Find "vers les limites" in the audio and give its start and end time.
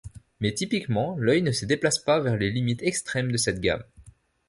2.19-2.81